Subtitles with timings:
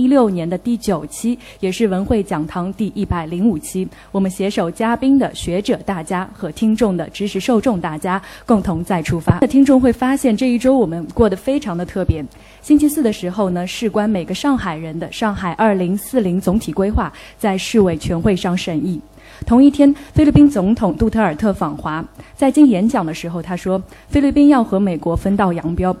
[0.00, 3.86] 一六年的第九期，也是文汇讲堂第一百零五期。
[4.10, 9.40] 我们携手嘉宾的学者大家和听众的知识受众大家，共同再出发。
[9.40, 12.24] 听众会发现这一周我们过得非常的特别。
[12.62, 18.98] 星期四的时候呢，事关每个上海人的上海二零四零总体规划在市委全会上审议。
[19.46, 22.02] 同一天，菲律宾总统杜特尔特访华，
[22.34, 25.94] 在经演讲的时候，他说菲律宾要和美国分道扬镳。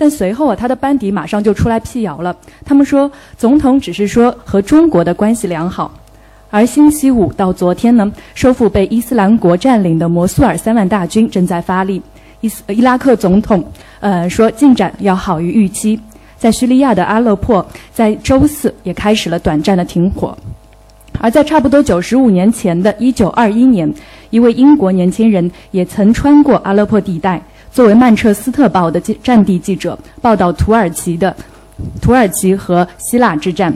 [0.00, 2.34] 但随后啊，他的班底马上就出来辟谣了。
[2.64, 5.92] 他们说，总统只是说和中国的关系良好。
[6.48, 12.00] 而星期五到昨天呢，收复被伊斯兰国占领的摩苏尔三万大军正在发力。
[12.40, 13.62] 伊斯伊拉克总统
[14.00, 16.00] 呃说进展要好于预期。
[16.38, 20.34] 在叙利亚的阿勒颇，在周四也开始了短暂的停火。
[21.20, 23.92] 而在差不多九十五年前的一九二一年，
[24.30, 27.42] 一位英国年轻人也曾穿过阿勒颇地带。
[27.72, 31.34] 作为曼彻斯特报的战地记者，报道土耳其的
[32.02, 33.72] 土耳其和希腊之战。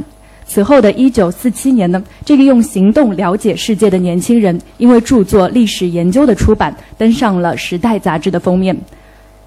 [0.47, 8.77] 此后的一九四七年呢，这个用行动了解世界的年轻人，因为著作《历史研究》的出版，登上了《时代》杂志的封面。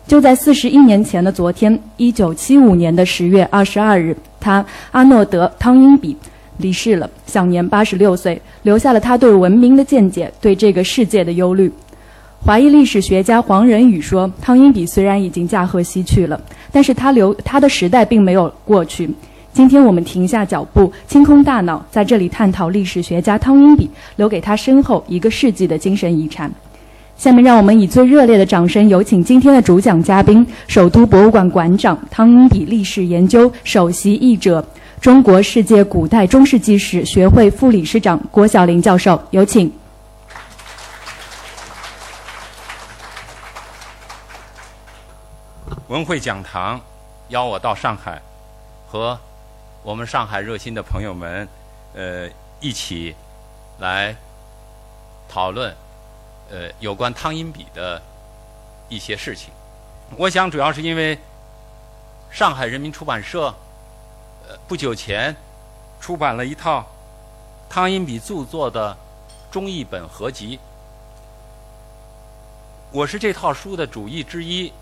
[0.08, 6.16] 就在四十一年前的昨天，一九七五年的十月二十二日，他阿诺德·汤因比
[6.58, 11.72] 离世了，享年八十六岁，留下了他对文明的见解，对这个世界的忧虑。
[12.46, 16.40] 华裔历史学家黄仁宇说：“汤因比虽然已经驾鹤西去了，
[16.72, 19.10] 但是他留他的时代并没有过去。
[19.52, 26.50] 今天我们停下脚步，清空大脑，在这里探讨历史学家汤因比留给他身后一个世纪的精神遗产。”
[27.18, 34.64] 下面让我们以最热烈的掌声，有请今天的主讲嘉宾——首都博物馆馆长、汤因比历史研究首席译者、
[35.02, 39.70] 中国世界古代中世纪史学会副理事长郭晓林教授，有请。
[45.88, 46.82] 文汇讲堂
[47.30, 48.22] 邀我到上海，
[48.90, 49.18] 和
[49.84, 51.48] 我们上海热心的朋友们，
[51.94, 53.16] 呃，一起
[53.80, 54.14] 来
[55.30, 55.74] 讨论
[56.50, 58.02] 呃有关汤因比的
[58.90, 59.50] 一些事情。
[60.18, 61.18] 我想主要是因为
[62.30, 63.46] 上海人民出版社
[64.46, 65.34] 呃不久前
[66.02, 66.86] 出版了一套
[67.70, 68.98] 汤因比著作的
[69.50, 70.60] 中译本合集，
[72.92, 74.74] 我是这套书的主译之一。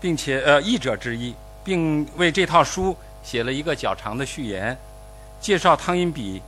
[0.00, 4.76] 并且呃，译者之一，并为这套书写了一个较长的序言，
[5.40, 6.40] 介绍汤因比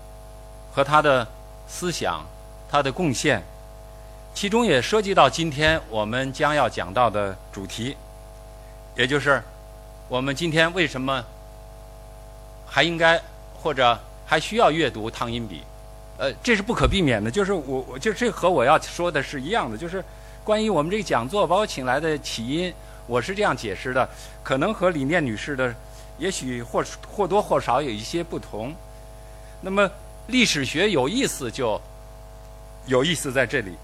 [0.72, 1.28] 和他的
[1.68, 2.24] 思想、
[2.70, 3.42] 他的贡献，
[4.34, 7.94] 其中也涉及到今天我们将要讲到的主题，
[8.96, 9.42] 也就是
[10.08, 11.22] 我们今天为什么
[12.66, 13.20] 还应该
[13.54, 15.62] 或者还需要阅读汤因比？
[16.16, 20.02] 呃，这是不可避免的，就是我我就这和我要说的是一样的，就是
[20.42, 22.72] 关于我们这个讲座把我请来的起因。
[23.06, 24.08] 我是这样解释的，
[24.42, 25.74] 可能和李念女士的，
[26.18, 28.74] 也许或或多或少有一些不同。
[29.60, 29.90] 那么
[30.28, 31.80] 历史学有意思，就
[32.86, 33.76] 有意思在这里，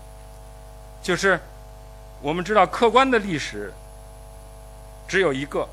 [1.03, 1.39] 就是
[2.21, 3.73] 我们知道客观的历史
[5.07, 5.69] 只有一个，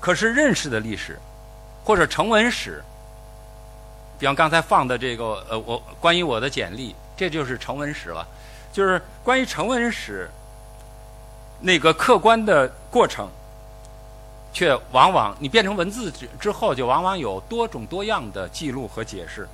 [0.00, 1.18] 可是认识的历史
[1.84, 2.82] 或者成文史，
[4.18, 8.26] 比方刚才放的这个呃，我关于我的简历，这就是成文史了。
[8.72, 10.30] 就是关于成文史
[11.60, 13.28] 那个客观的过程，
[14.52, 19.48] 却往往你变成文字之之后，就往往有多种多样的记录和解释。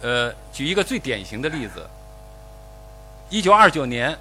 [0.00, 1.86] 呃，举一个最典型的例子：
[3.28, 4.16] 一九二九年，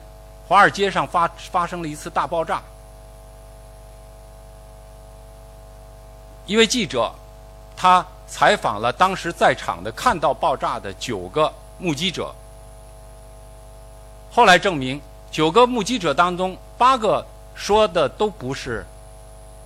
[0.48, 2.62] 华尔街上发发生了一次大爆炸，
[6.46, 7.14] 一位记者
[7.78, 12.34] 他采访了当时在场的看到爆炸的九个目击者。
[14.36, 15.02] 后来证明，
[15.32, 17.26] 九个目击者当中，八个
[17.56, 18.86] 说的都不是，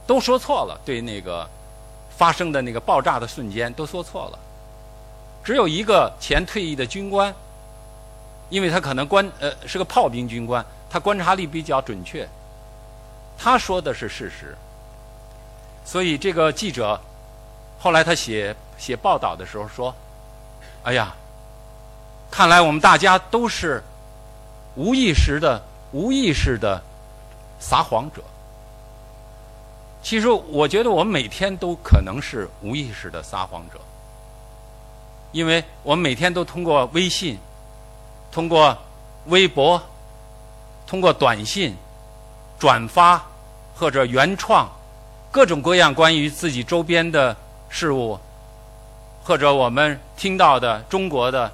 [0.06, 0.80] 都说错了。
[0.85, 1.50] 对那个
[2.16, 4.38] 发生的那个爆炸的瞬间，都说错了。
[5.44, 7.34] 只有一个前退役的军官，
[8.50, 12.29] 因为他可能观呃是个炮兵军官，他观察力比较准确，
[13.40, 14.56] 他说的是事实。
[15.84, 17.02] 所以这个记者
[17.79, 19.91] 后来他写写报道的时候说
[20.85, 21.16] ：“哎呀，
[22.29, 23.84] 看来我们大家都是。”
[24.79, 25.61] 无意识的、
[25.91, 26.81] 无意识的
[27.59, 28.23] 撒谎者。
[30.02, 33.78] 其实，我觉得我们每天都可能是无意识的撒谎者，
[35.34, 37.37] 因为我们每天都通过微信、
[38.31, 38.78] 通过
[39.26, 39.81] 微博、
[40.87, 41.76] 通过短信
[42.58, 43.22] 转发
[43.76, 44.66] 或者原创
[45.29, 47.35] 各种各样关于自己周边的
[47.67, 48.17] 事物，
[49.26, 51.52] 或者我们听到的中国的、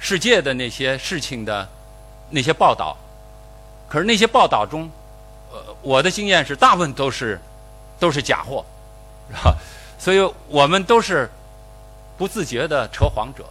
[0.00, 1.68] 世界的那些事情的。
[2.30, 2.96] 那些报道，
[3.88, 4.88] 可是那些报道中，
[5.52, 7.40] 呃，我的经验是大部分都是
[7.98, 8.64] 都是假货，
[9.28, 9.56] 是吧？
[9.98, 11.28] 所以我们都是
[12.16, 13.44] 不自觉的扯谎者。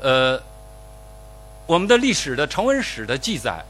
[0.00, 0.40] 呃，
[1.66, 3.64] 我们的历史的成文史的记载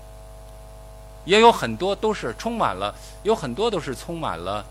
[1.24, 4.64] 也有很多都是充满了，有很多都是充满了，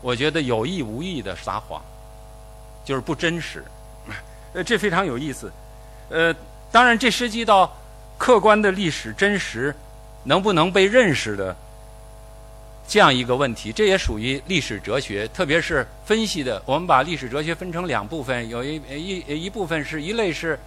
[0.00, 1.82] 我觉得有意无意的撒谎，
[2.84, 3.64] 就是不真实。
[4.54, 5.52] 呃， 这非常有意思。
[6.08, 6.32] 呃，
[6.70, 7.70] 当然这涉及到
[8.18, 9.74] 客观的历史真实
[10.24, 11.56] 能不能被认识的。
[12.86, 16.62] 这样一个问题，这也属于历史哲学，特别是分析的。
[16.64, 20.58] 我们把历史哲学分成两部分，有一一一部分是一类是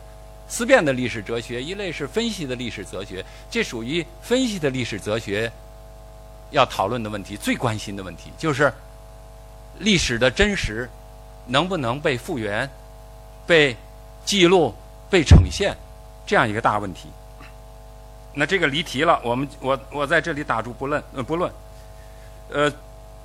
[0.48, 3.26] 思辨的历史哲学，一类是分析的历史哲学。
[3.50, 5.52] 这属于分析的历史哲学
[6.52, 8.72] 要讨论的问题，最关心的问题就是
[9.80, 10.88] 历史的真实
[11.48, 12.70] 能不能被复原、
[13.48, 13.76] 被
[14.24, 14.76] 记录、
[15.10, 15.76] 被呈现
[16.24, 17.10] 这样一个大问题。
[18.34, 21.52] 那这个离题了，我们我我在这里打住不论，呃不论。
[22.54, 22.72] 呃，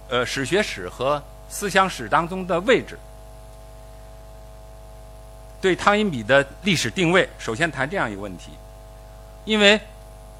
[0.09, 2.97] 呃，史学史和思想史当中的位置，
[5.61, 8.53] 对汤因比的历史定位，首先谈这样一个问题，
[9.45, 9.81] 因为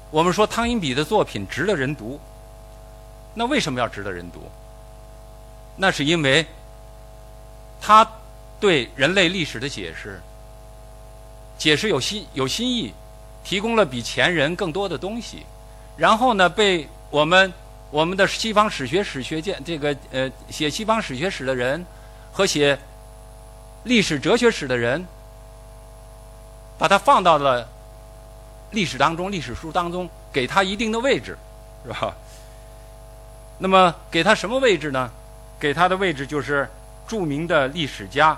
[0.09, 2.17] 我们说汤因比的作品值得人读，
[3.33, 4.39] 那为什么要值得人读？
[5.75, 6.45] 那是因为
[7.81, 8.09] 他
[8.57, 10.21] 对人类历史的解释，
[11.57, 12.93] 解释有新有新意，
[13.47, 15.45] 提供了比前人更多的东西，
[15.95, 17.53] 然后呢，被我们。
[17.89, 21.85] 我们的西方史学史学界，这个呃，写西方史学史的人
[22.33, 22.77] 和写
[23.85, 25.07] 历史哲学史的人，
[26.77, 27.65] 把它放到了
[28.71, 31.37] 历史当中，历史书当中，给他一定的位置，
[31.85, 32.13] 是吧？
[33.57, 35.09] 那么给他什么位置呢？
[35.57, 36.69] 给他的位置就是
[37.07, 38.37] 著名的历史家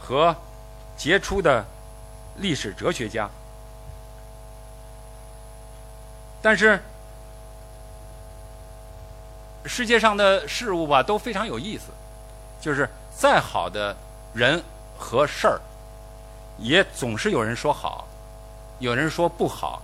[0.00, 0.34] 和
[0.96, 1.62] 杰出的
[2.38, 3.28] 历史哲学家，
[6.42, 6.78] 但是。
[9.64, 11.84] 世界上的事物吧都非常有意思，
[12.60, 13.96] 就是再好的
[14.34, 14.60] 人
[14.98, 15.60] 和事儿，
[16.58, 18.04] 也总是有人说好，
[18.80, 19.80] 有人说不好，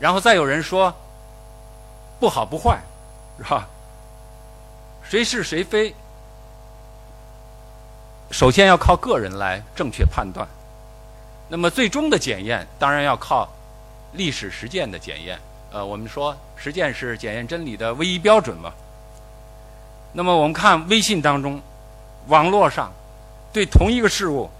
[0.00, 0.92] 然后再有人说
[2.18, 2.80] 不好不坏，
[3.38, 3.64] 是吧？
[5.04, 5.94] 谁是谁非，
[8.32, 10.44] 首先要靠个人来正确判断，
[11.48, 13.48] 那么最终的检验当然要靠
[14.14, 15.38] 历史实践的检验。
[15.72, 18.70] 呃，我们说实践是检验真理的唯一标准嘛。
[20.12, 21.58] 那么我们看微信当中，
[22.26, 22.92] 网络上
[23.52, 24.50] 对同一个事物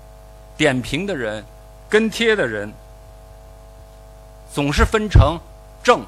[0.56, 1.44] 点评的人、
[1.86, 2.72] 跟贴的人，
[4.50, 5.38] 总是分成
[5.84, 6.00] 正、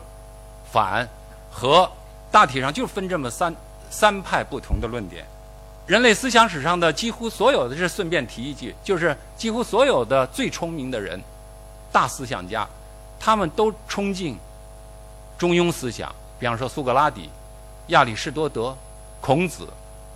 [0.73, 1.07] 反
[1.53, 1.87] 和，
[2.33, 3.55] 大体上就分这么三
[3.91, 5.27] 三派不同的论点。
[5.87, 11.21] 人类思想史上的几乎所有的，是顺便提一句，就是几乎所有的最聪明的人、
[11.93, 12.67] 大思想家，
[13.21, 14.39] 他们都冲进
[15.39, 17.31] 中庸思想，比方说苏格拉底、
[17.89, 18.77] 亚里士多德。
[19.21, 19.67] 孔子、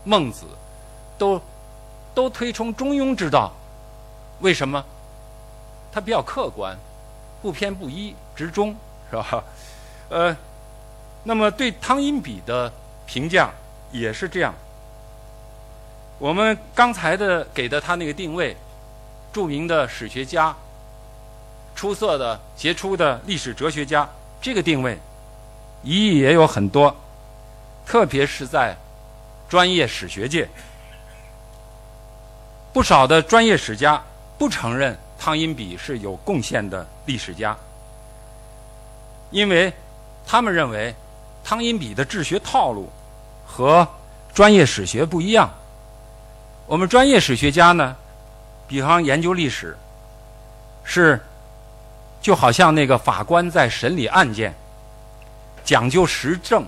[0.04, 0.44] 孟子，
[1.16, 1.40] 都
[2.14, 3.50] 都推崇中庸之道，
[4.40, 4.84] 为什么？
[5.90, 6.76] 他比较客观，
[7.40, 8.76] 不偏不倚，直中，
[9.08, 9.42] 是吧？
[10.10, 10.36] 呃，
[11.24, 12.70] 那么对汤因比的
[13.06, 13.50] 评价
[13.90, 14.54] 也是这样。
[16.18, 18.54] 我们刚才的给的他那个定位，
[19.32, 20.54] 著名的史学家，
[21.74, 24.06] 出色的杰出的历史哲学家，
[24.42, 24.98] 这个定位，
[25.82, 26.96] 意义也有很多，
[27.86, 28.76] 特别是在。
[29.48, 30.46] 专业史学界
[32.70, 33.98] 不少的专业史家
[34.36, 37.56] 不承认汤因比是有贡献的历史家，
[39.30, 39.72] 因为
[40.26, 40.94] 他们认为
[41.42, 42.90] 汤因比的治学套路
[43.46, 43.88] 和
[44.34, 45.50] 专业史学不一样。
[46.66, 47.96] 我们专业史学家呢，
[48.66, 49.74] 比方研究历史，
[50.84, 51.18] 是
[52.20, 54.54] 就好像那个法官在审理案件，
[55.68, 56.64] 讲究实证，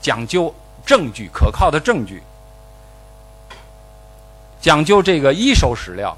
[0.00, 0.54] 讲究。
[0.86, 2.22] 证据可靠的证据，
[4.60, 6.14] 讲究这个一手史料，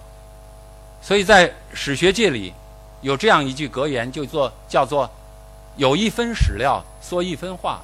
[1.00, 2.52] 所以在史学界里
[3.00, 5.08] 有这样一句格言，就做叫做
[5.78, 7.80] “有一分史料说一分话，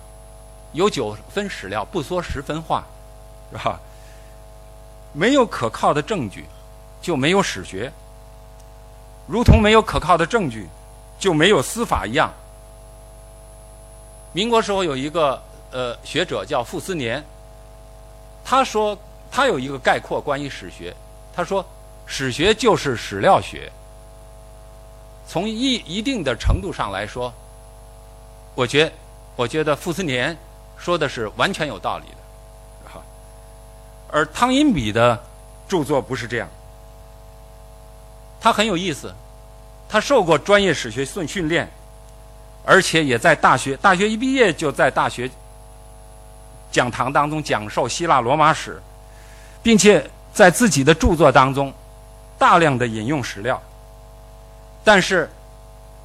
[0.73, 2.85] 有九分史料不说十分话”，
[3.53, 3.79] 是吧？
[5.13, 6.45] 没有可靠的证据，
[7.01, 7.93] 就没有史学，
[9.29, 10.67] 如同没有可靠的证据，
[11.17, 12.35] 就没有司法一样。
[14.33, 15.43] 民国时候有一个。
[15.75, 17.25] 呃，学者叫傅斯年，
[18.45, 18.95] 他说
[19.31, 20.95] 他有一个概括关于史学，
[21.35, 21.65] 他说
[22.05, 23.73] 史学就是史料学。
[25.27, 27.33] 从一一定的程度上来说，
[28.55, 28.93] 我觉
[29.35, 30.37] 我觉得傅斯年
[30.77, 33.03] 说的是完全有道理的，哈。
[34.11, 35.19] 而汤因比的
[35.67, 36.47] 著作不是这样，
[38.39, 39.11] 他很有意思，
[39.89, 41.67] 他受过专业史学训训练，
[42.65, 45.31] 而且也在大学大学一毕业就在大学。
[46.71, 48.81] 讲堂当中讲授希腊罗马史，
[49.63, 51.71] 并且在自己的著作当中
[52.39, 53.61] 大量的引用史料。
[54.83, 55.31] 但是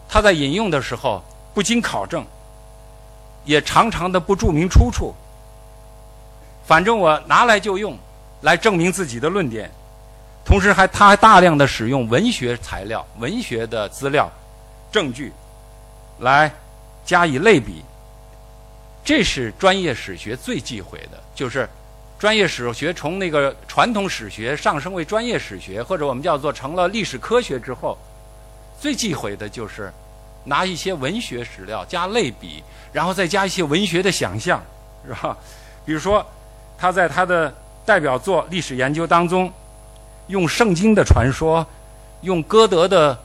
[0.10, 1.24] 他在引用的时候
[1.54, 2.26] 不经考证，
[3.46, 5.16] 也常常的不注明出处。
[6.66, 7.98] 反正我拿来就用，
[8.42, 9.72] 来证明自己的论点。
[10.44, 14.30] 同时还他还大量的使用文学材料、文学的资料、
[14.92, 15.32] 证据，
[16.20, 16.52] 来
[17.06, 17.84] 加以类比。
[19.04, 21.68] 这是专业史学最忌讳的，就是
[22.20, 27.98] 专业史学从那个传统史学上升为专业史学，或者我们叫做成了历史科学之后，
[28.80, 29.92] 最忌讳的就是
[30.44, 34.62] 拿一些文学史料加类比，然后再加一些文学的想象，
[35.06, 35.38] 是吧？
[35.86, 36.26] 比如说。
[36.80, 37.52] 他在他的
[37.88, 39.52] 代表作《历史研究》当中，
[40.28, 41.66] 用圣经的传说，
[42.22, 43.18] 用歌德的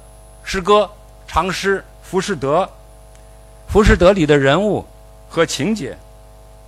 [0.43, 0.91] 诗歌
[1.29, 2.63] 长诗《浮士德》，
[3.73, 4.85] 《浮士德》里的人物
[5.31, 5.97] 和情节，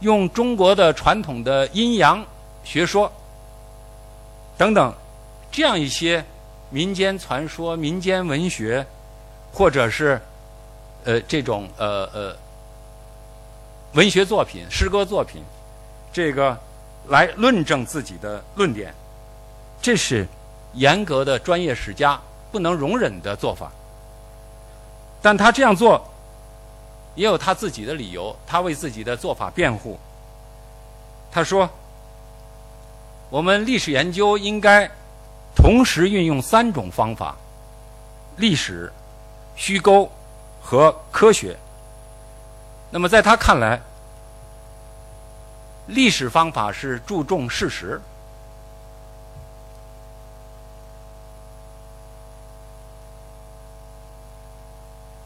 [0.00, 2.24] 用中国的传统的阴阳
[2.64, 3.12] 学说
[4.56, 4.90] 等等，
[5.52, 6.24] 这样一些
[6.70, 8.86] 民间传说、民间文学，
[9.52, 10.18] 或者是
[11.04, 12.34] 呃这种呃呃
[13.92, 15.42] 文学作品、诗歌作品，
[16.10, 16.58] 这个。
[17.08, 18.94] 来论证自己的论点，
[19.82, 20.26] 这是
[20.72, 22.18] 严格的专业史家
[22.50, 23.70] 不能容忍的做法。
[25.20, 26.02] 但他这样做
[27.14, 29.98] 也有他自己的理由，他为自己的做法辩护。
[31.30, 31.68] 他说
[33.30, 34.90] ：“我们历史研究应该
[35.54, 37.36] 同时运用三种方法：
[38.36, 38.92] 历史、
[39.56, 40.10] 虚构
[40.62, 41.56] 和科学。”
[42.90, 43.80] 那么在他看来，
[45.86, 48.00] 历史方法是注重事实，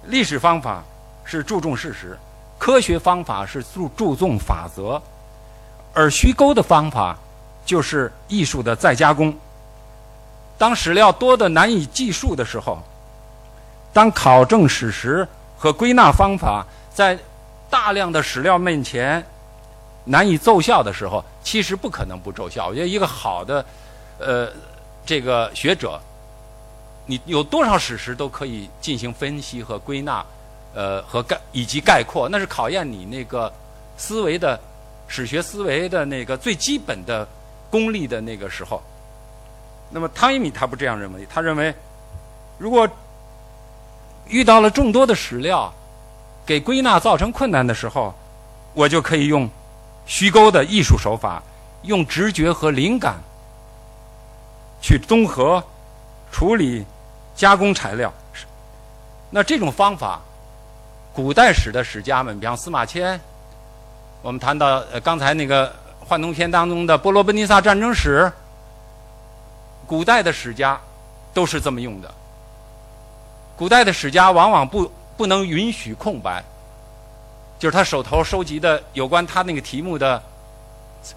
[0.04, 0.83] 历史方法
[1.30, 2.18] 是注重事实，
[2.58, 5.00] 科学方法是注注重法则，
[5.92, 7.14] 而虚构的方法
[7.66, 9.37] 就是艺术的再加工。
[10.56, 12.82] 当史料多的难以计数的时候，
[13.92, 17.18] 当考证史实和归纳方法在
[17.68, 19.23] 大量的史料面前。
[20.11, 22.68] 难以奏效的时候，其实不可能不奏效。
[22.68, 23.62] 我觉得一个好的，
[24.18, 24.50] 呃，
[25.04, 26.00] 这个学者，
[27.04, 30.25] 你有多少史实都可以进行分析和归纳，
[30.75, 33.52] 呃，和概以及概括，那是考验你那个
[33.96, 34.58] 思维的
[35.06, 37.26] 史学思维的那个最基本的
[37.70, 38.82] 功力的那个时候。
[39.90, 41.75] 那么汤一米他不这样认为，他认为，
[42.58, 42.88] 如果
[44.26, 45.72] 遇到了众多的史料，
[46.44, 48.14] 给归纳造成困难的时候，
[48.75, 49.48] 我就可以用。
[50.10, 51.42] 虚构的艺术手法，
[51.82, 53.20] 用直觉和灵感
[54.80, 55.62] 去综合
[56.32, 56.82] 处理、
[57.37, 58.10] 加工材料。
[59.28, 60.18] 那这种方法，
[61.18, 63.20] 古代史的史家们，比方司马迁，
[64.22, 68.32] 我们谈到刚才那个幻灯片当中的波罗奔尼撒战争史，
[69.84, 70.80] 古代的史家
[71.34, 72.08] 都是这么用的。
[73.56, 76.40] 古代的史家往往不不能允许空白。
[77.58, 80.22] 就是他手头收集的有关他那个题目的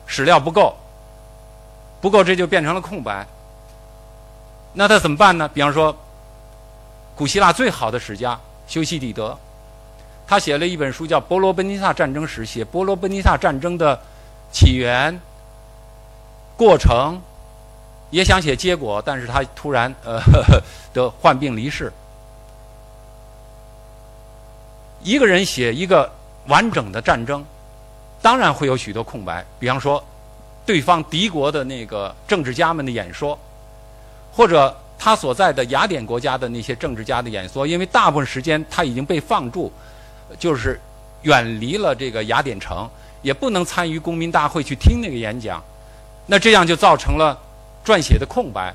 [0.07, 0.75] 史料不够，
[2.01, 3.23] 不够这就变成了空白。
[4.73, 5.47] 那他怎么办呢？
[5.47, 5.95] 比方说，
[7.15, 9.37] 古希腊最好的史家修昔底德，
[10.31, 13.99] 他写了一本书叫《波罗奔尼撒战争史》，写波罗奔尼撒战争的
[14.49, 15.19] 起源、
[16.55, 17.21] 过程，
[18.11, 20.21] 也想写结果，但是他突然呃
[20.93, 21.91] 得患病离世。
[25.03, 26.09] 一个人写一个。
[26.47, 27.45] 完整的战争，
[28.19, 29.45] 当然会有许多空白。
[29.59, 30.03] 比方说，
[30.65, 33.37] 对方敌国的那个政治家们的演说，
[34.31, 39.71] 或者他所在的雅典国家的那些政治家的演说，因为大部分时间他已经被放逐，
[40.37, 40.79] 就是
[41.23, 42.89] 远离了这个雅典城，
[43.21, 45.63] 也不能参与公民大会去听那个演讲。
[46.25, 47.37] 那这样就造成了
[47.85, 48.73] 撰写的空白。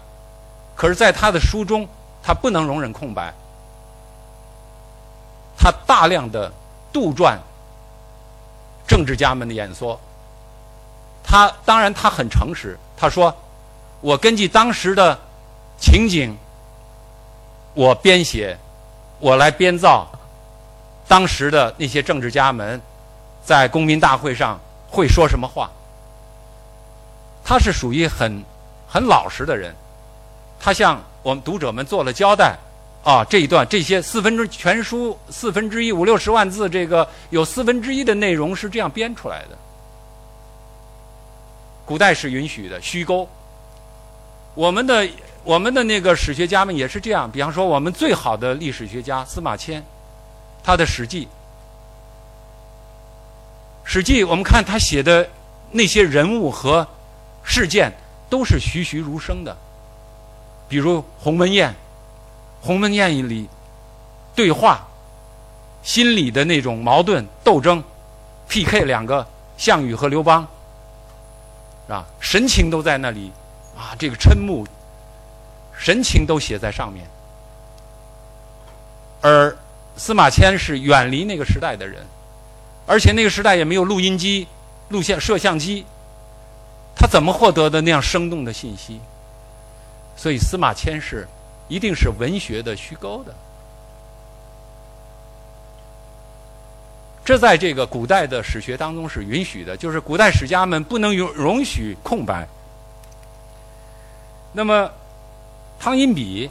[0.75, 1.89] 可是，在他的书中，
[2.23, 3.33] 他不能容忍空白，
[5.57, 6.53] 他大量的
[6.93, 7.37] 杜撰。
[8.87, 9.99] 政治家们的演说，
[11.25, 12.79] 他当然他很诚实。
[12.97, 13.35] 他说
[14.01, 15.19] ：“我根据当时的
[15.77, 16.37] 情景，
[17.75, 18.57] 我编写，
[19.19, 20.09] 我来编造
[21.09, 22.81] 当时的那些政治家们
[23.45, 25.71] 在公民大会上会说什么话。”
[27.45, 28.43] 他是属于很
[28.89, 29.75] 很老实的人，
[30.59, 32.57] 他向我们读者们做了交代。
[33.05, 39.57] 啊，这一段这些四分之全书四分之一五六十万字，这个有四分之一的内容是这样编出来的。
[41.85, 43.29] 古代是允许的虚构。
[44.57, 45.09] 我们的
[45.45, 49.81] 我们的那个史学家们也是这样，比方说我们最好的历史学家司马迁，
[50.67, 51.27] 他的《史记》，
[53.85, 55.29] 《史记》我们看他写的
[55.71, 56.85] 那些人物和
[57.45, 57.97] 事件
[58.29, 59.57] 都是栩栩如生的。
[60.69, 61.73] 比如鸿门宴，
[62.61, 63.49] 鸿门宴里
[64.35, 64.85] 对话，
[65.85, 67.81] 心里的那种矛盾斗争
[68.49, 69.25] ，PK 两个
[69.57, 70.45] 项羽和刘邦，
[71.87, 72.05] 是吧？
[72.19, 73.31] 神情都在那里
[73.79, 74.67] 啊，这个嗔目，
[75.79, 77.09] 神情都写在上面。
[79.21, 79.56] 而
[79.97, 82.05] 司马迁是远离那个时代的人，
[82.87, 84.47] 而且那个时代也没有录音机、
[84.91, 85.85] 录像摄像机，
[86.95, 89.01] 他怎么获得的那样生动的信息？
[90.17, 91.27] 所以司马迁是
[91.69, 93.35] 一定是文学的虚构的，
[97.25, 102.47] 这在这个古代的史学当中是允许的，就是古代史家们不能容容许空白。
[104.53, 104.91] 那么
[105.79, 106.51] 汤因比，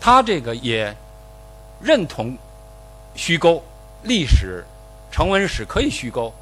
[0.00, 0.94] 他这个也
[1.80, 2.36] 认同
[3.14, 3.64] 虚构
[4.02, 4.64] 历史、
[5.10, 6.34] 成文史可以虚构。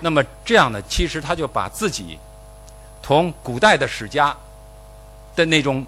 [0.00, 2.18] 那么这样呢，其实他就把自己。
[3.02, 4.36] 同古代的史家
[5.36, 5.86] 的那种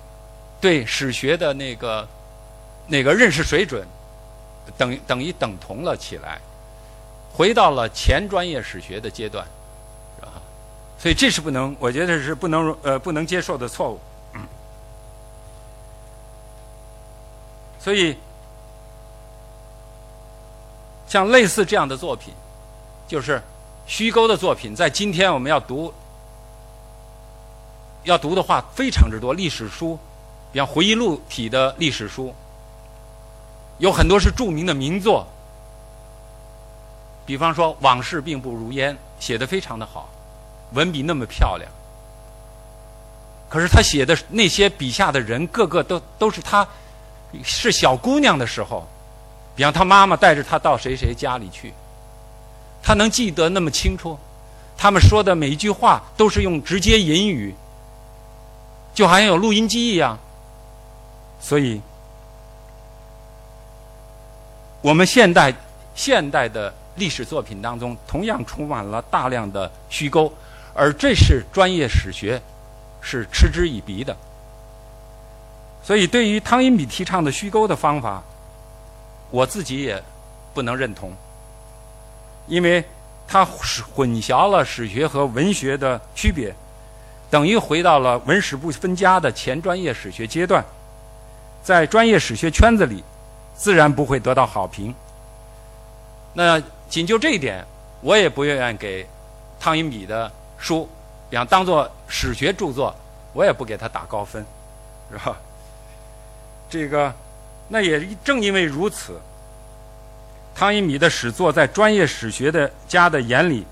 [0.60, 2.06] 对史学的那个
[2.86, 3.84] 那个认识水准，
[4.76, 6.38] 等等于等同了起来，
[7.32, 9.44] 回到了前专业史学的阶段，
[10.20, 10.38] 啊，
[10.96, 13.98] 所以这是不能，我觉得是不能呃不能接受的错误。
[17.88, 18.14] 所以，
[21.06, 22.34] 像类似这样的作品，
[23.06, 23.42] 就是
[23.86, 25.90] 虚构的作品，在今天我们要读。
[28.04, 29.98] 要读的话非常之多，历史书，
[30.52, 32.34] 比方回忆录体的历史书，
[33.78, 35.26] 有很多是著名的名作。
[37.24, 40.10] 比方说《往事并不如烟》，写的非常的好，
[40.74, 41.70] 文笔那么漂亮。
[43.48, 46.68] 可是他写的那些笔下的人，个个都都是他
[47.42, 48.86] 是小姑娘的时候，
[49.54, 51.72] 比方她妈妈带着她到谁谁家里去，
[52.82, 54.18] 她能记得那么清楚，
[54.76, 57.54] 他们说的每一句话都是用直接引语。
[58.94, 60.18] 就好像有录音机一样，
[61.40, 61.80] 所以，
[64.80, 65.54] 我们现代
[65.94, 70.32] 现代的历史作品当中，同样充满了大量的虚构，
[70.74, 72.42] 而这是专业史学
[73.00, 74.16] 是嗤之以鼻的。
[75.82, 78.22] 所以，对于汤因比提倡的虚构的方法，
[79.30, 80.02] 我自己也
[80.52, 81.12] 不能认同，
[82.46, 82.84] 因为
[83.26, 86.54] 他混淆了史学和文学的区别。
[87.30, 90.64] 等于回到了文史不分家的前专业史学阶段，
[91.62, 93.04] 在专业史学圈子里，
[93.54, 94.94] 自然不会得到好评。
[96.32, 97.62] 那仅就这一点，
[98.00, 99.06] 我也不愿意给
[99.60, 100.88] 汤因比的书，
[101.28, 102.94] 比方当做史学著作，
[103.34, 104.44] 我也不给他打高分，
[105.10, 105.36] 是吧？
[106.68, 107.14] 这个，
[107.68, 109.20] 那也正因为如此，
[110.54, 113.66] 汤因比的史作在专业史学的家的眼里，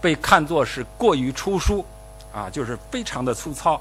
[0.00, 1.84] 被看作是过于出书。
[2.32, 3.80] 啊，就是非常的粗糙，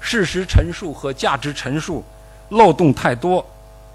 [0.00, 2.04] 事实陈述和价值陈述
[2.50, 3.42] 漏洞太多，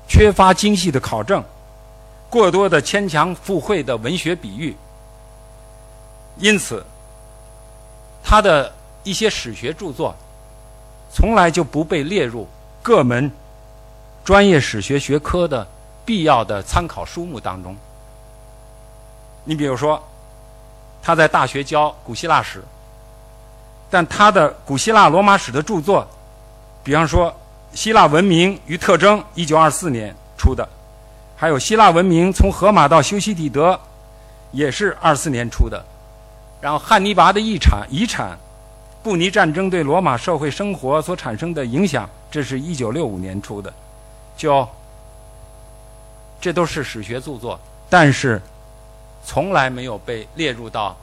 [0.08, 1.44] 缺乏精细的考证，
[2.28, 4.76] 过多的牵强附会的文学比喻，
[6.38, 6.84] 因此，
[8.24, 10.16] 他的一些史学著作
[11.14, 12.48] 从来就不被列入
[12.82, 13.32] 各门
[14.24, 15.68] 专业史学学科的
[16.06, 17.76] 必要的参考书目当中。
[19.44, 20.02] 你比如说，
[21.02, 22.64] 他在大学教古希腊史。
[23.94, 26.08] 但他的古希腊罗马史的著作，
[26.82, 27.30] 比方说
[27.74, 30.66] 《希腊文明与特征》一九二四年出的，
[31.36, 33.74] 还有《希腊文明从荷马到修昔底德》，
[34.54, 35.84] 也是二四年出的。
[36.62, 38.38] 然后汉尼拔的遗产遗产，
[39.04, 43.74] 布尼战争对罗马社会生活所产生的影响，这是一九六五年出的。
[44.42, 44.68] 就
[46.42, 48.42] 这都是史学著作，但是
[49.24, 50.98] 从来没有被列入到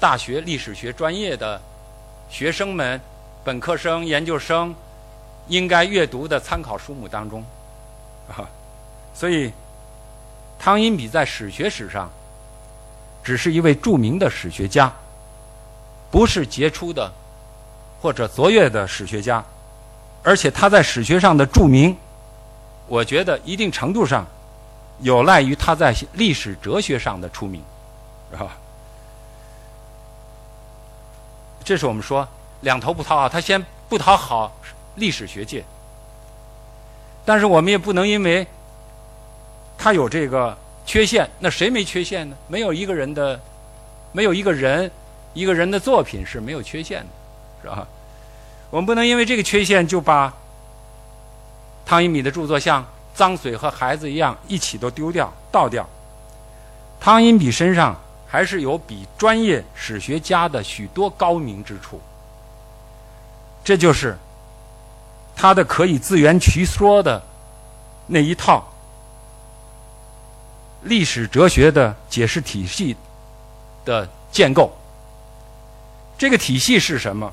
[0.00, 1.60] 大学历史学专业的。
[2.30, 2.98] 学生们、
[3.44, 4.74] 本科生、研究生
[5.48, 7.44] 应该阅读的参考书目当中，
[8.30, 8.48] 啊，
[9.12, 9.52] 所以
[10.58, 12.10] 汤因比在史学史上
[13.22, 14.90] 只是一位著名的史学家，
[16.10, 17.12] 不是杰出的
[18.00, 19.44] 或者卓越的史学家，
[20.22, 21.94] 而且他在史学上的著名，
[22.92, 24.26] 我觉得一定程度上
[25.00, 27.62] 有赖于他在历史哲学上的出名，
[28.30, 28.54] 是吧？
[31.64, 32.28] 这是我们说
[32.60, 34.54] 两头不讨好，他先不讨好
[34.96, 35.64] 历史学界，
[37.24, 38.46] 但是我们也不能因为
[39.78, 42.36] 他有这个缺陷，那谁没缺陷呢？
[42.46, 43.40] 没有一个人的，
[44.12, 44.90] 没有一个人，
[45.32, 47.08] 一个人的作品是没有缺陷的，
[47.62, 47.88] 是吧？
[48.68, 50.34] 我们不能因为这个缺陷就把
[51.84, 55.86] 汤因米的著作像脏水和孩子一样一起都丢掉、倒掉。
[57.00, 62.00] 汤因比身上还是有比专业史学家的许多高明之处。
[63.64, 64.16] 这就是
[65.36, 67.22] 他的可以自圆其说的
[68.06, 68.64] 那一套
[70.82, 72.96] 历史哲学的解释体系
[73.84, 74.72] 的建构。
[76.16, 77.32] 这个体系是什么？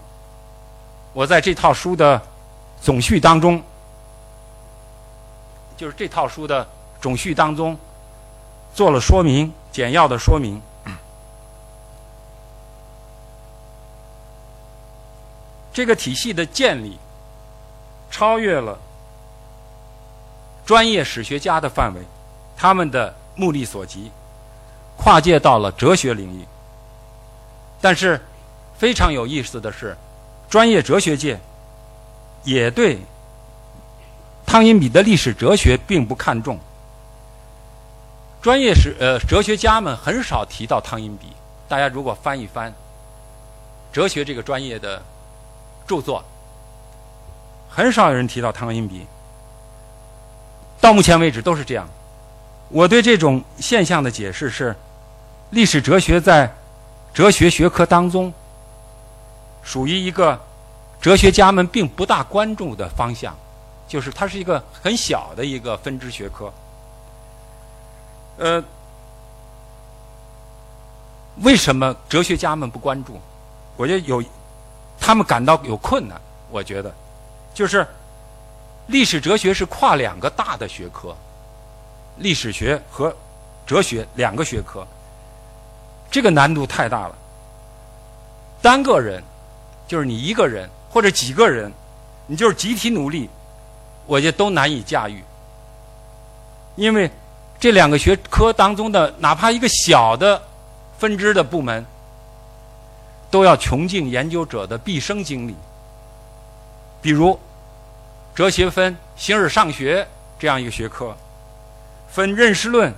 [1.14, 2.22] 我在这套书的
[2.82, 3.62] 总序当中，
[5.80, 6.68] 就是这套书的
[7.00, 7.78] 总序当中
[8.76, 10.62] 做了说明，简要的说明。
[15.72, 17.00] 这个体系的建立
[18.12, 18.78] 超越了
[20.66, 22.02] 专业史学家的范围，
[22.58, 24.12] 他们的目力所及，
[24.98, 26.46] 跨界到了哲学领域。
[27.80, 28.22] 但是
[28.78, 29.96] 非常有意思的是，
[30.50, 31.40] 专业哲学界
[32.44, 33.00] 也对
[34.50, 36.58] 汤因比的历史哲学并不看重。
[38.42, 41.28] 专业史呃哲学家们很少提到汤因比。
[41.68, 42.74] 大家如果翻一翻
[43.94, 45.02] 哲学这个专业的。
[45.88, 46.24] 著作
[47.68, 49.08] 很少有人提到汤因比，
[50.80, 51.90] 到目前为止都是这样。
[52.70, 54.76] 我对这种现象的解释是：
[55.50, 56.54] 历史哲学在
[57.12, 58.32] 哲学学科当中
[59.64, 60.40] 属于一个
[61.02, 63.36] 哲学家们并不大关注的方向，
[63.90, 66.54] 就是它是一个很小的一个分支学科。
[68.38, 68.64] 呃，
[71.42, 73.20] 为什么哲学家们不关注？
[73.76, 74.24] 我觉得有。
[75.02, 76.20] 他们感到有困难，
[76.52, 76.94] 我觉得，
[77.54, 77.88] 就是
[78.88, 81.16] 历史哲学是跨两个大的学科，
[82.18, 83.16] 历史学和
[83.66, 84.86] 哲学两个学科，
[86.12, 87.16] 这个难度太大了。
[88.62, 89.24] 单个人，
[89.88, 91.72] 就是你一个人或者几个人，
[92.28, 93.30] 你就是集体努力，
[94.10, 95.24] 我觉得都难以驾驭，
[96.76, 97.10] 因为
[97.60, 100.42] 这两个学科当中的哪怕一个小的
[100.98, 101.86] 分支的部门。
[103.32, 105.56] 都要穷尽研究者的毕生精力。
[107.00, 107.40] 比如，
[108.34, 110.08] 哲学分形而上学
[110.40, 111.16] 这样一个学科，
[112.10, 112.92] 分认识论、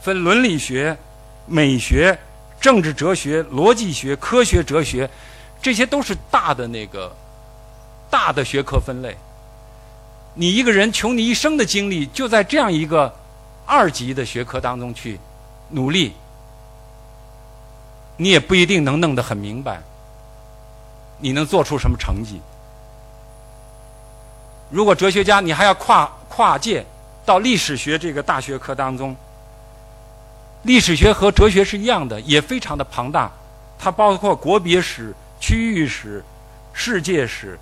[0.00, 0.96] 分伦理学、
[1.44, 2.16] 美学、
[2.60, 5.10] 政治哲学、逻辑学、科学哲学，
[5.60, 7.12] 这些都是大的那个
[8.08, 9.16] 大的学科分类。
[10.34, 13.14] 你一个人穷你一生的精力，就在这样一个
[13.64, 15.18] 二级的学科当中去
[15.70, 16.12] 努力。
[18.16, 19.80] 你也不一定能弄得很明白，
[21.18, 22.40] 你能做出什么成绩？
[24.70, 26.84] 如果哲学家你还要跨跨界
[27.24, 29.14] 到历史学这个大学科当中，
[30.62, 33.30] 历史学和哲学是一样的，也非常的庞大，
[33.78, 36.24] 它包括国别史、区域史、
[36.72, 37.58] 世界史，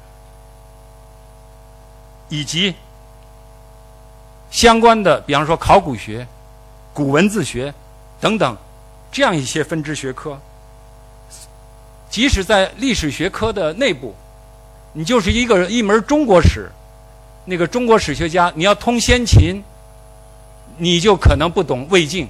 [2.33, 2.75] 以及
[4.51, 6.27] 相关的，比方说考古学、
[6.95, 7.73] 古文字学
[8.19, 8.57] 等等。
[9.11, 10.41] 这样一些分支学科，
[12.09, 14.15] 即使在历史学科的内部，
[14.95, 16.73] 你就是一个一门中国史，
[17.45, 19.63] 那个中国史学家，你要通先秦，
[20.79, 22.27] 你就可能不懂魏晋；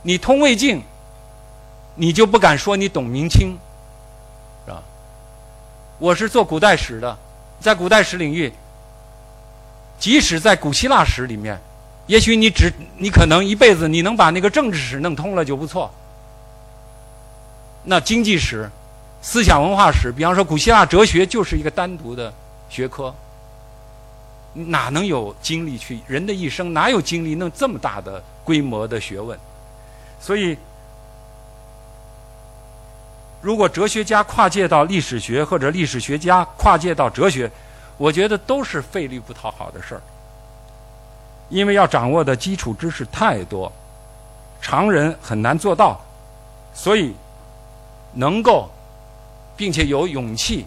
[0.00, 0.82] 你通魏晋，
[1.96, 3.58] 你就不敢说你懂明清，
[4.64, 4.82] 是吧？
[5.98, 7.18] 我是做古代史的，
[7.60, 8.52] 在古代史领域，
[9.98, 11.60] 即使在古希腊史里面。
[12.06, 15.92] 也许你只你可能一辈子你能把那个政治史弄通了就不错。
[17.84, 18.70] 那经济史、
[19.20, 22.32] 思想文化史，比方说古希腊哲学就是一个单独的
[22.70, 23.14] 学科，
[24.54, 26.00] 哪能有精力去？
[26.06, 29.38] 人的一生哪有精力弄这么大的规模的学问？
[30.18, 30.56] 所以，
[33.40, 37.50] 如果哲学家跨界到历史学，或者历史学家跨界到哲学，
[37.96, 40.02] 我觉得都是费力不讨好的事儿。
[41.48, 43.72] 因为要掌握的基础知识太多，
[44.60, 46.00] 常人很难做到，
[46.74, 47.14] 所以
[48.12, 48.68] 能够
[49.56, 50.66] 并且有勇气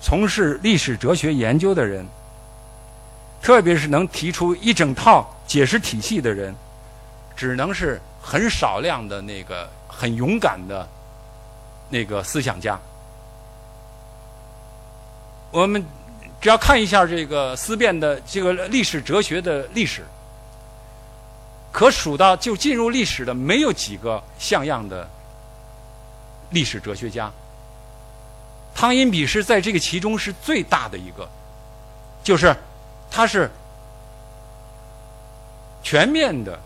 [0.00, 2.06] 从事历史哲学研究的人，
[3.42, 6.54] 特别是能提出一整套解释体系的人，
[7.34, 10.88] 只能是很少量的那个很勇敢的
[11.88, 12.78] 那个思想家。
[15.50, 15.84] 我们。
[16.38, 20.04] 只要看一下这个思辨的这个历史哲学的历史，
[21.72, 25.08] 可数到就进入历史的没有几个像样的
[26.50, 27.32] 历史哲学家。
[28.74, 31.28] 汤因比是在这个其中是最大的一个，
[32.22, 32.54] 就是
[33.10, 33.50] 他是
[35.82, 36.60] 全面的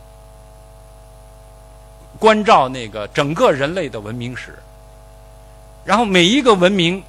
[2.18, 4.58] 关照那个整个人类的文明史，
[5.84, 7.02] 然后每一个文明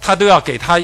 [0.00, 0.80] 他都要给他。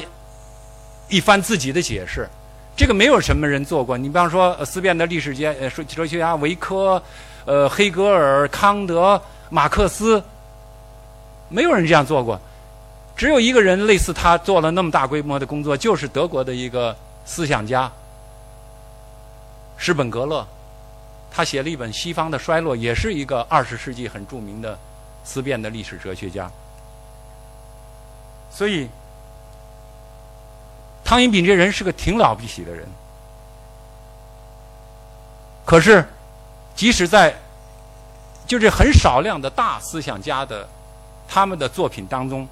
[1.07, 2.27] 一番自己的解释，
[2.75, 3.95] 这个没有什么人做过。
[3.95, 6.99] 你比方说思辨的历史家、呃，哲学家维科，
[7.45, 10.19] 呃，黑格尔、康德、马克思，
[11.47, 12.41] 没有人这样做过。
[13.15, 17.89] 只有一个人类似他做了那么大规模的工作，就是德国的一个思想家
[19.77, 20.43] 施本格勒，
[21.29, 24.75] 他写了一本《西方的衰落》，也是一个二十世纪很著名的
[25.23, 26.49] 思辨的历史哲学家。
[28.55, 28.89] 所以，
[31.03, 32.87] 汤因炳这人是个挺了不起的人。
[35.65, 36.07] 可是，
[36.73, 37.35] 即使在
[38.47, 40.65] 就这很少量的大思想家的
[41.27, 42.47] 他们的作品当中，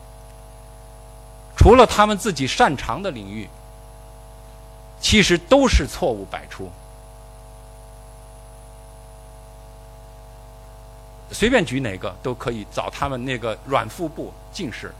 [1.56, 3.48] 除了他们自己擅长的领域，
[5.00, 6.70] 其实都是错误百出。
[11.32, 14.94] 随便举哪个都可以找他们那个软腹部近视，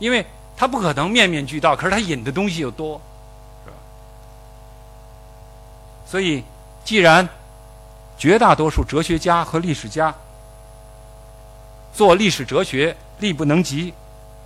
[0.00, 3.00] 因为他不可能面面俱到，可是他引的东西又多，
[3.64, 3.76] 是吧？
[6.04, 6.42] 所以。
[6.82, 7.28] 既然
[8.18, 10.12] 绝大多数哲学家和历史家
[11.94, 13.94] 做历史哲学力不能及，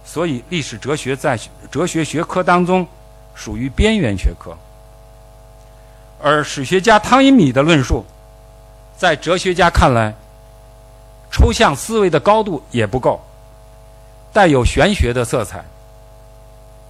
[0.04, 1.38] 所以历史哲学在
[1.70, 2.86] 哲学学科当中
[3.34, 4.54] 属于边缘学科。
[6.20, 8.04] 而史学家汤因米的论述，
[8.98, 10.12] 在哲学家看来，
[11.30, 13.24] 抽象思维的高度也不够，
[14.34, 15.64] 带有玄学的色彩。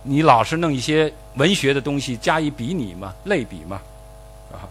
[0.02, 3.80] 你老是弄一些文学的东西加以比拟嘛，类比嘛。
[4.50, 4.66] 啊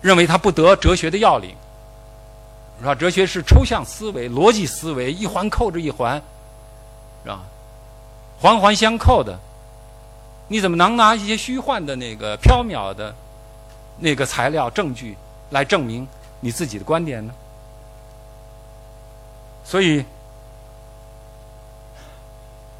[0.00, 1.52] 认为他不得哲学的要领，
[2.78, 2.94] 是吧？
[2.94, 6.22] 哲学是抽象思维、逻辑思维，一环扣着一环，
[7.24, 7.40] 是吧？
[8.40, 9.36] 环环相扣的，
[10.46, 13.12] 你怎么能拿一些虚幻的那个缥缈的
[13.98, 15.16] 那个材料证据
[15.50, 16.06] 来证明
[16.38, 17.32] 你自己的观点呢？
[19.64, 20.04] 所以，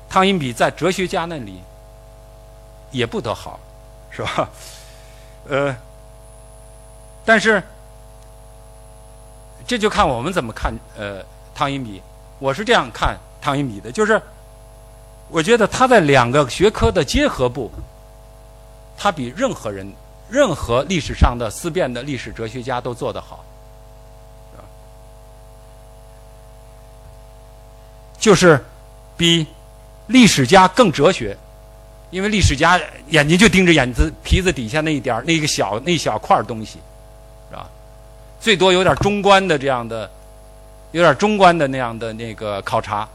[0.09, 1.63] 汤因比在哲学家那里
[2.91, 3.59] 也不得好，
[4.11, 4.49] 是吧？
[5.49, 5.77] 呃。
[7.25, 7.63] 但是，
[9.67, 11.23] 这就看我们怎么看呃
[11.55, 12.03] 汤因比。
[12.39, 14.23] 我是这样看汤因比的，就是
[15.29, 17.71] 我觉得他在两个学科的结合部，
[18.97, 19.93] 他比任何人、
[20.31, 23.45] 任何历史上的思辨的历史哲学家都做得好，
[28.19, 28.65] 就是
[29.19, 29.47] 比
[30.09, 31.37] 历史家更哲学，
[32.11, 36.79] 因为历史家眼睛就盯着眼子皮子底下那一点儿那个小那小块东西。
[37.51, 37.67] 是吧
[38.41, 40.11] 最多有点中观的这样的，
[40.93, 43.09] 有点中观的那样的那个考察，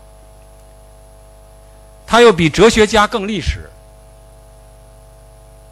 [2.06, 3.70] 他又比哲学家更历史，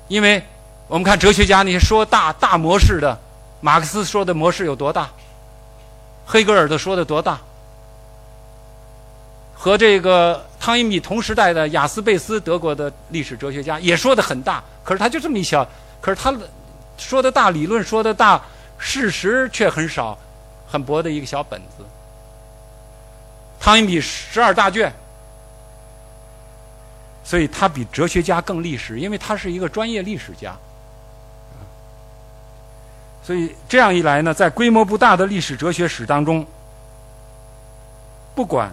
[0.07, 0.43] 因为
[0.87, 3.19] 我们看哲学家那些说大大模式的，
[3.59, 5.09] 马克思说的模式有多大，
[6.25, 7.39] 黑格尔的说的多大，
[9.53, 15.67] 和这个汤因比同时代的雅斯贝斯德国的历史哲学家也说的很大，可是他就这么一小，
[15.99, 16.31] 可是他
[16.97, 18.39] 说的大理论说的大。
[18.83, 20.17] 事实却很少，
[20.67, 21.85] 很薄的一个小本子。
[23.59, 24.91] 汤因比十二大卷，
[27.23, 30.55] 所以他比哲学家更历史，因为他是一个专业历史家。
[33.21, 36.43] 所以这样一来呢，在规模不大的历史哲学史当中，
[38.33, 38.71] 不管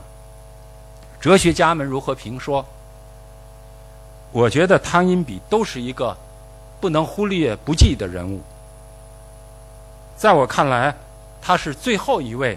[1.20, 2.64] 哲学家们如何评说，
[4.32, 6.16] 我觉得汤因比都是一个
[6.80, 8.40] 不能忽略不计的人物。
[10.16, 10.94] 在我看来，
[11.40, 12.56] 他是最后一位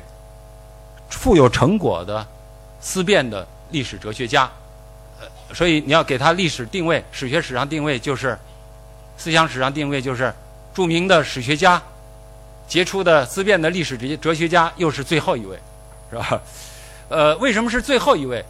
[1.10, 2.26] 富有成果的
[2.80, 4.50] 思辨的历史哲学家。
[5.54, 8.38] 所以你要给他历史定位，史学史上定位就是
[9.18, 10.34] 思想史上定位就是
[10.74, 11.82] 著名的史学家、
[12.68, 15.60] 杰出的思辨的历史哲哲学家，又是最后一位，
[16.10, 16.42] 是吧？
[17.12, 18.44] 呃，为什么是最后一位？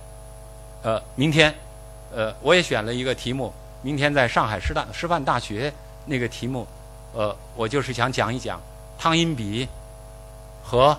[0.83, 1.51] 呃，明天，
[2.13, 5.73] 呃，我也选了一个题目，明天在上海师大师范大学
[6.05, 6.67] 那个题目，
[7.13, 8.61] 呃，我就是想讲一讲。
[8.99, 9.67] 汤因比
[10.63, 10.95] 和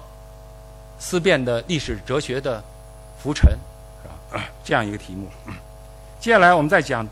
[0.99, 2.61] 思辨的历史哲学的
[3.23, 4.43] 浮沉，是吧？
[4.65, 5.29] 这样一个题目。
[6.19, 7.07] 接下来我们再讲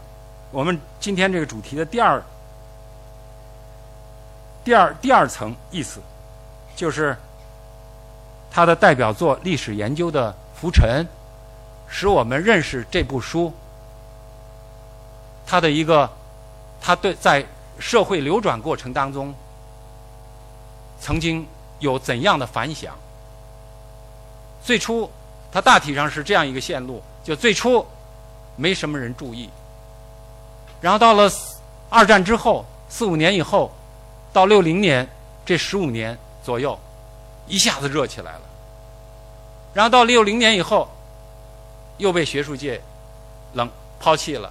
[0.51, 2.21] 我们今天这个主题的第二、
[4.65, 6.01] 第二、第二层意思，
[6.75, 7.17] 就是
[8.51, 11.05] 他的代表作《历史研究的浮沉》，
[11.89, 13.53] 使我们认识这部书，
[15.47, 16.11] 他的一个
[16.81, 17.45] 他对在
[17.79, 19.35] 社会流转过程当中。
[21.03, 21.47] 曾经
[21.79, 22.93] 有怎样的反响？
[24.63, 25.11] 最初，
[25.51, 27.87] 它大体上是这样一个线路：就最初
[28.55, 29.49] 没什么人注意，
[30.79, 31.31] 然后到了
[31.89, 33.73] 二战之后四五年以后，
[34.31, 35.09] 到六零年
[35.47, 36.79] 这十五年左右，
[37.51, 38.41] 一下子热起来了。
[39.75, 40.89] 然后到六零年以后，
[41.99, 42.81] 又被学术界
[43.53, 44.51] 冷抛弃了，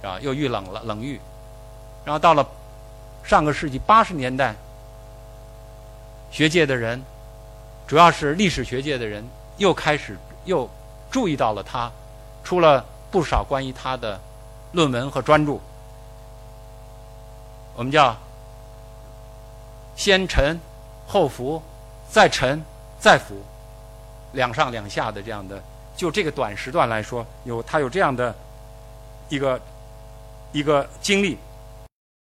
[0.00, 0.18] 是吧？
[0.20, 1.20] 又遇冷了，冷遇。
[2.04, 2.46] 然后到了
[3.22, 4.54] 上个世纪八十年代。
[6.28, 7.00] 学界的人，
[7.86, 9.24] 主要是历史学界的人，
[9.58, 10.68] 又开始又
[11.10, 11.90] 注意到了他，
[12.44, 14.20] 出了不少关于他的
[14.72, 15.58] 论文和专著。
[17.74, 18.14] 我们叫
[19.94, 20.58] 先沉
[21.06, 21.62] 后浮，
[22.10, 22.62] 再沉
[22.98, 23.42] 再浮，
[24.32, 25.62] 两上两下的这样的。
[25.96, 28.34] 就这个短时段来说，有他有这样的
[29.28, 29.60] 一个
[30.52, 31.38] 一个经历。